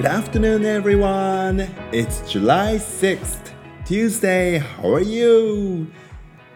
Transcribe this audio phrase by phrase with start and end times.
[0.00, 1.68] Good afternoon, everyone.
[1.92, 3.52] It's July 6th,
[3.84, 4.56] Tuesday.
[4.56, 5.88] How are you?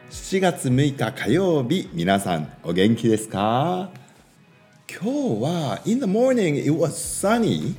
[0.09, 3.91] 7月6日火曜日、皆さんお元気ですか
[4.91, 7.75] 今日は In the morning it was sunny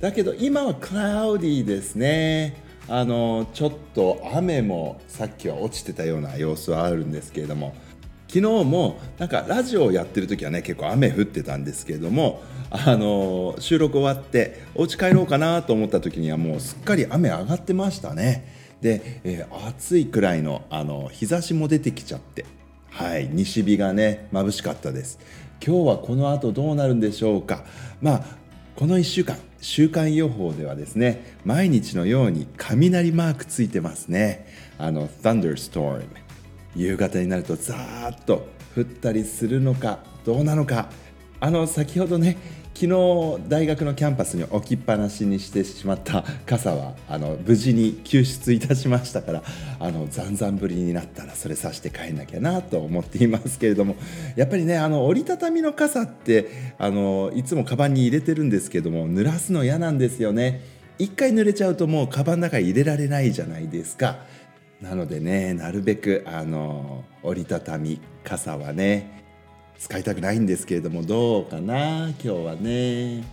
[0.00, 2.56] だけど今は cloudy ですね
[2.88, 7.74] あのちょっと雨もさっきは落ちてたような様子はあるんですけれども
[8.32, 12.40] 昨日もなんかラジオをやってる時はね結構雨降ってたんですけれども
[12.70, 18.76] あの収録終わってお家帰ろうかなと思った時にはもうすっかり雨上がってましたね。
[18.80, 22.46] で、えー、暑いくらいのあの日差しも出てきちゃって
[22.90, 25.18] はい西日がね眩しかったです。
[25.60, 27.64] 今日はこの後どうなるんでしょうか。
[28.00, 28.24] まあ
[28.76, 34.46] この1週間週間予報ではですね毎日のように雷マークついてますね。
[34.78, 36.04] あの Thunderstorm
[36.76, 40.88] 夕方になるとザーッと降ったりするのかどうなのか。
[41.42, 42.36] あの先ほどね
[42.74, 49.42] 昨日大学のキャンパスに置きっぱなしにしてしまった傘はあの無事に救出いたしましたから
[49.78, 53.96] あのざんざん降りになったらそれさして帰んなきゃなと思っていますけれども
[54.36, 60.62] やっぱりねあの折りたたみの傘ってあのいつもカバンに入れてるんですけども濡らすの嫌なんですよね。
[60.98, 64.18] 一回濡れちゃうともうカバンの中に入れられないじゃないですか。
[64.80, 69.24] なのでねなるべくあの折りたたみ傘はね
[69.78, 73.24] 使いたくないんですけれどもどうかな今日はね。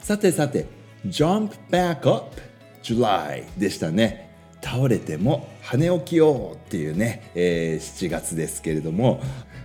[0.00, 0.66] さてさて
[1.06, 2.36] Jump back up
[2.82, 4.30] July でしたね。
[4.62, 9.20] 倒れても跳ね起きようっていうね、えー、7月ですけれども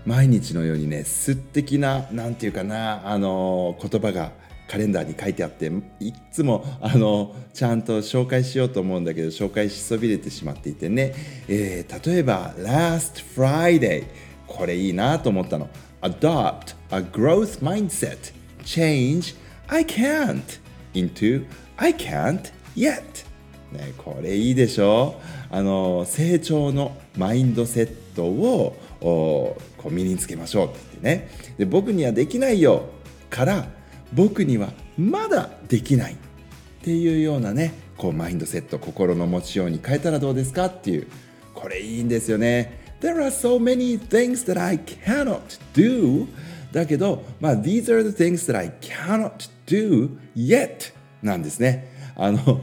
[0.06, 4.32] 毎日のようにね素敵な何て言うかなあの言葉が
[4.70, 11.16] カレンダーに書いてあっていつもあのちゃんと紹介しようと思うんだけど紹介しそびれてしまっていてね、
[11.48, 14.06] えー、例えば Last Friday
[14.46, 15.70] これいいなと思ったの。
[16.02, 18.32] Adopt a growth mindset.
[18.64, 19.36] Change.
[19.68, 20.60] I can't.
[20.94, 21.46] Into
[21.78, 23.02] I can't yet.
[23.72, 25.20] ね、これいいでしょ？
[25.50, 31.30] あの成長のマインドセットをこう身につけましょうって言ってね。
[31.58, 32.86] で僕にはできないよ
[33.30, 33.68] から
[34.14, 36.18] 僕にはまだできないっ
[36.82, 41.08] ていうようなねこうマインドセット心の持ちように変えたらどうですかっていう
[41.54, 42.80] これいいんですよね。
[43.02, 45.42] There are so many things that I cannot
[45.74, 46.28] do.
[46.72, 51.92] だけど、まあ、These are the things that I cannot do yet なんですね。
[52.16, 52.62] あの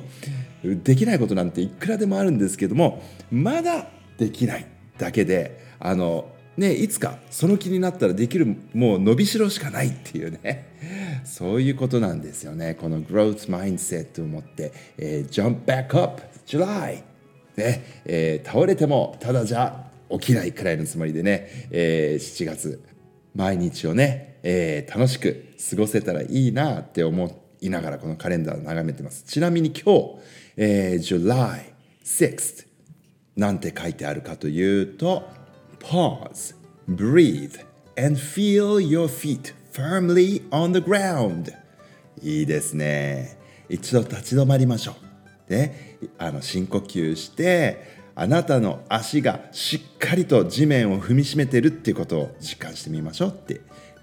[0.62, 4.67] できないことなんていくらでもあるんですけどもまだできない
[4.99, 10.67] だけであのね、いつかその気になったらできるもう伸びしろしかないっていうね。
[11.25, 12.77] そういうことなんですよね。
[12.81, 17.03] この growth mindset を持って、えー、jump back up July
[17.56, 22.83] ね、えー、倒れてもただじゃ起きないくらいのつもりでね、えー、7月
[23.34, 29.25] 毎日をね、えー、楽しく過ごせたらいいなって思いながらこのカレンダーを眺めてます。
[29.25, 30.15] ちなみに今日、
[30.56, 31.73] えー、July
[32.05, 32.67] 6th
[33.37, 35.28] なんて書いてあるかというと
[35.89, 36.55] Pause,
[36.89, 37.55] breathe,
[37.97, 41.55] and feel your feet firmly on the ground.
[42.21, 43.39] いいですね。
[43.69, 44.97] 一度立ち止まりましょ
[45.49, 45.53] う。
[45.53, 53.61] ね、あの深呼吸して、あなたの足がしっかりと地面を踏みしめてるっていうことを実感してみましょうって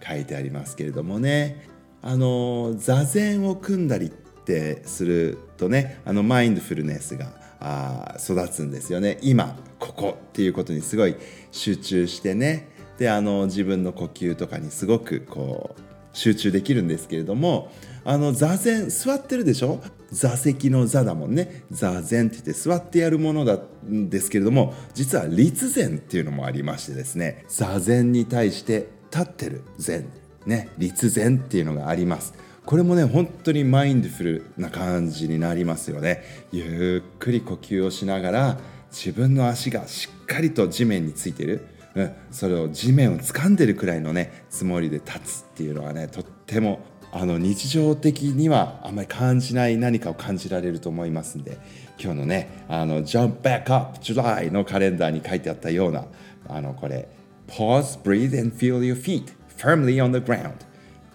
[0.07, 1.67] 書いてありますけれどもね。
[2.01, 9.17] あの座禅を組んだりってするとね、あのマインドフルネスがあ育つんですよね。
[9.21, 11.15] 今ここっていうことにすごい
[11.51, 12.69] 集中してね。
[12.97, 15.81] であの自分の呼吸とかにすごくこう
[16.11, 17.71] 集中できるんですけれども
[18.05, 19.81] あの座禅座ってるでしょ？
[20.11, 21.63] 座席の座だもんね。
[21.71, 23.57] 座禅って言って座ってやるものな
[23.87, 27.45] んですけれども実は立禅っていうのもありましてですね。
[27.47, 30.05] 座禅に対して立ってる禅。
[30.45, 30.69] ね。
[30.77, 32.33] 立禅っていうのがあります。
[32.65, 36.23] これもね本当にマインドフルな感じになりますよね。
[36.51, 38.57] ゆっくり呼吸をしながら
[38.89, 41.65] 自分の足がしっかりと地面についてる、
[41.95, 46.79] うん、それを地面を掴んでるくらいのねつもりで立つっていうのはねとっても
[47.11, 51.57] あの日常的にはあんまり感じない何かを感じられると思いますんで
[51.99, 56.05] 今日のねあの Jump Back Up July のカレンダーに書いてあったような
[56.47, 57.09] あのこれ
[57.47, 60.53] Pause, breathe and feel your feet firmly on the ground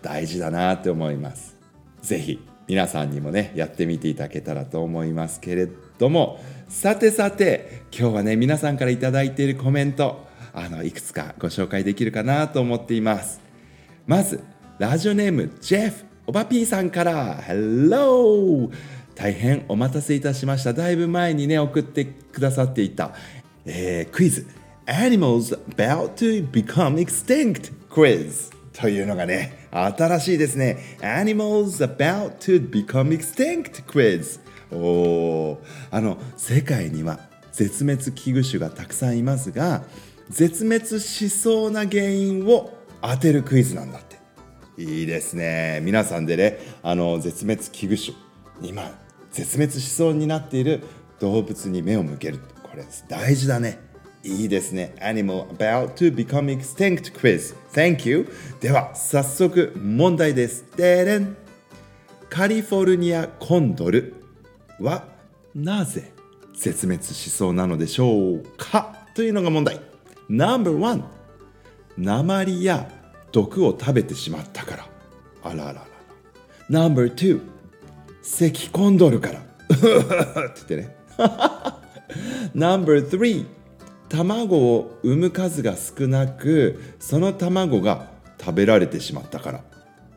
[0.02, 1.56] 大事だなって思います。
[2.02, 5.68] 是非皆さんにもねやってみていただけたらと思いますけれ
[5.98, 6.40] ども。
[6.68, 13.40] さてさて今日はね皆さんから頂いているコメントあのいくつかご紹介できるかなと思っています。
[14.06, 14.42] まず
[14.78, 17.42] ラジオネームジェフおばぴーさんから。
[17.42, 18.70] Hello!
[19.14, 20.74] 大変お待たせいたしました。
[20.74, 23.14] だいぶ前にね送ってくださっていた、
[23.64, 24.46] えー、クイズ。
[24.86, 30.96] Animals about to become extinct quiz というのがね、新しいですね。
[31.00, 34.38] Animals about to become extinct quiz。
[34.70, 35.58] お
[35.90, 37.18] あの、世界には
[37.50, 39.82] 絶滅危惧種がたくさんいますが、
[40.30, 42.72] 絶滅しそうな原因を
[43.02, 44.16] 当てるクイズなんだって。
[44.80, 45.80] いいですね。
[45.82, 48.16] 皆さんでね、あの、絶滅危惧種、
[48.62, 48.96] 今、
[49.32, 50.84] 絶滅しそうになっている
[51.18, 52.38] 動物に目を向ける。
[52.62, 53.87] これ大事だね。
[54.28, 54.94] いいですね。
[55.00, 57.54] Animal about to become extinct quiz.
[57.72, 58.28] Thank you.
[58.60, 60.64] では、早速問題です。
[60.76, 61.36] でれん。
[62.30, 64.14] カリフォルニアコンドル
[64.80, 65.04] は
[65.54, 66.12] なぜ
[66.54, 68.94] 絶滅しそうなのでしょうか？
[69.14, 69.80] というのが問題。
[70.28, 71.02] No.1
[71.96, 72.88] 鉛や
[73.32, 74.86] 毒を食べてしまったから。
[75.42, 75.88] あらあらあら。
[76.68, 77.40] No.2
[78.22, 79.40] 咳コンドルから。
[79.40, 80.96] って言ってね。
[82.54, 83.46] No.3
[84.08, 88.10] 卵を産む数が少なくその卵が
[88.40, 89.64] 食べられてしまったから。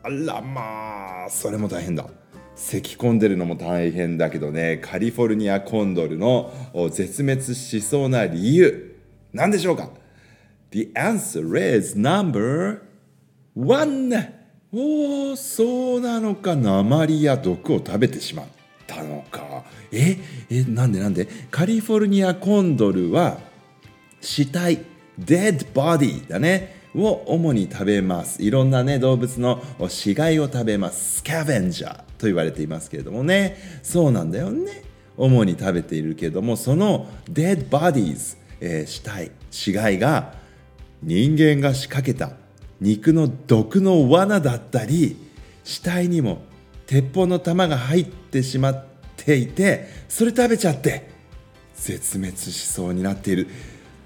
[0.04, 2.06] あらまあそれも大変だ。
[2.54, 4.78] 咳き込んでるのも大変だけどね。
[4.82, 6.52] カリフォルニアコンドルの
[6.90, 9.00] 絶滅しそうな理由。
[9.32, 9.90] 何でしょうか
[10.70, 12.80] ？The answer is number
[13.54, 14.12] one
[14.72, 18.46] おおそうなのか鉛や毒を食べてしまっ
[18.86, 19.64] たのか。
[19.90, 20.18] え
[20.50, 21.26] えなんでなんで？
[21.50, 23.38] カリフォルニアコンドルは
[24.22, 24.86] 死体
[25.20, 26.80] dead body だね。
[26.94, 28.42] を主に食べます。
[28.42, 31.16] いろんなね動物の死骸を食べます。
[31.16, 33.56] スキャベンジャーと言われていますけれどもね。
[33.82, 34.84] そうなんだよね。
[35.16, 40.34] 主に食べているけれどもその dead bodies、えー、死体死骸が
[41.02, 42.32] 人間が仕掛けた
[42.80, 45.16] 肉の毒の罠だったり
[45.64, 46.42] 死体にも
[46.86, 48.84] 鉄砲の弾が入ってしまっ
[49.16, 51.10] ていてそれ食べちゃって
[51.74, 53.48] 絶滅しそうになっている。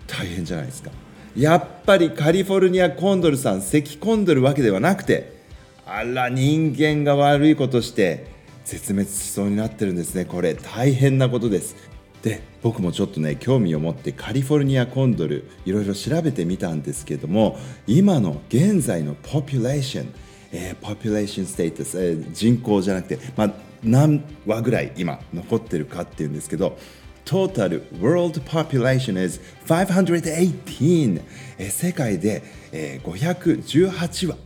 [0.06, 0.90] 大変じゃないですか。
[1.36, 5.36] やっぱりカリフォルニアコンドルさん咳込んでるわけではなくて
[5.84, 8.26] あら人間が悪いことして
[8.64, 10.24] 絶滅しそうになってるんですね。
[10.24, 11.76] これ大変なことです。
[12.22, 20.12] で僕もちょっとね興味を持ってカリフォルニアコンドルいろいろ調べてみたんですけども今の現在のポピュレーション
[20.52, 26.78] えー、ポピュレーションステータス、えー、人口じゃなくて、まあ、何話ぐらい今残ってるかっていうんですけど
[27.26, 31.20] Total World Population is 518、
[31.58, 32.42] え、世界で、
[32.72, 34.36] えー、518羽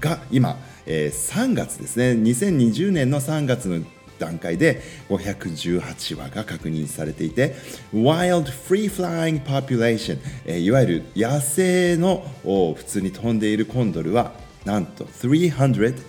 [0.00, 2.12] が今、えー、3月ですね。
[2.12, 3.84] 2020年の3月の
[4.18, 7.54] 段階で518羽が確認されていて
[7.92, 14.32] Wild Free Flying Population、えー、いわゆる野生の普通に飛んでいるコンドルは
[14.64, 16.02] なんと337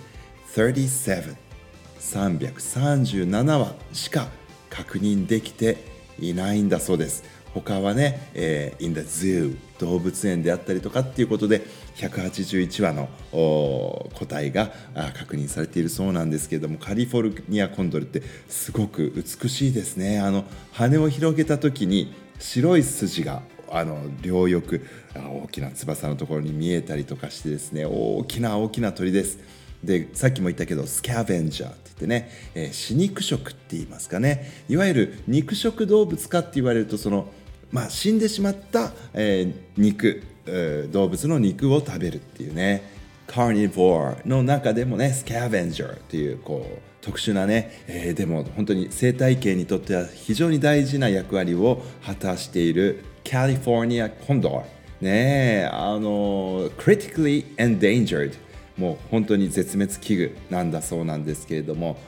[2.00, 4.28] 337羽しか
[4.68, 5.91] 確認できて
[6.22, 7.24] いないんだそうです。
[7.54, 11.62] 他はね、えー、in the zoo 動物園であったりとかっていうことで
[11.96, 14.72] 181羽の個体が
[15.14, 20.20] 確認されているそうなんですけれどもカリフォルニアコンドルってすごく美しいですね。
[20.20, 24.80] あの羽を広げた時に白い筋があの両翼
[25.14, 29.38] 大きな翼のところに見えたりとかしてですね大きな大きな鳥です。
[29.84, 34.64] でさっきも言ったけどスキャベンジャーって言ってね、えー、死肉食って言いますかね。
[34.68, 37.28] いわゆる肉食動物かって言われるとその、
[37.70, 43.02] まあ、死んでしまった、えー、肉、えー、動物の肉を食べるっていうね。
[43.26, 54.56] カーニボーの中でもねスキャベンジャーっていうこう特殊なね、えー、でも本当に生態系にとっては非常に大事な役割を果たしているカリフォルニアコンドル
[55.00, 58.34] ねえあの critically endangered
[58.76, 61.98] もう本当に絶滅危惧なんだそうなんですけれども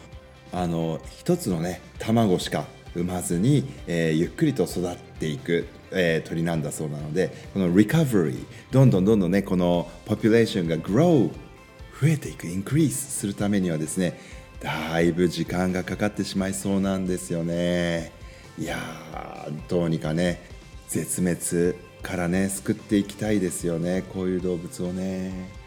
[0.52, 11.30] あの一つのね卵しか産まずに、えー、ゆっくりと育っていく、えー、鳥なんだそうなのでこのリカバリーどんどんどんどんねこのポピュレーションが grow
[12.00, 14.18] 増えていくインクリースするためにはですね
[14.61, 18.12] だいぶ時間がかかってしまいそうなんですよね。
[18.59, 18.78] いや
[19.68, 20.40] どうにかね
[20.88, 25.63] 絶滅からね救っていきたいですよねこういう動物をね。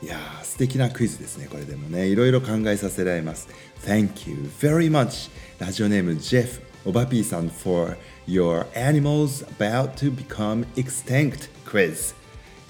[0.00, 2.06] いやー素敵なクイズですねこれでもね。
[2.06, 3.48] いろいろ考えさせられます。
[3.84, 5.30] Thank you very much.
[5.58, 12.14] ラジオネーム Jeff おばぴーさん for your animals about to become extinct quiz.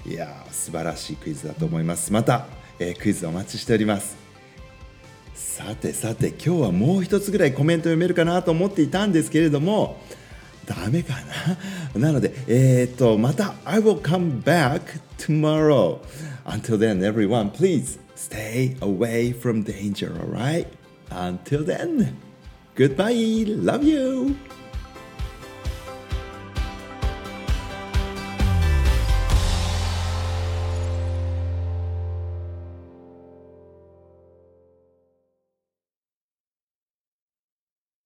[0.07, 2.11] いやー素晴らしいクイズだと思います。
[2.11, 2.47] また、
[2.79, 4.17] えー、クイズお待ちしております。
[5.35, 10.01] さてさて今日はもう一つぐらいコメント読めるかなと思っていたんですけれども
[10.65, 11.13] ダメか
[11.93, 11.99] な？
[11.99, 14.81] なので、えっ、と、また I will come back
[15.17, 15.99] tomorrow.
[16.49, 20.65] Until then, everyone, please stay away from danger, alright?
[21.11, 22.17] Until then,
[22.73, 23.13] goodbye.
[23.45, 24.35] Love you.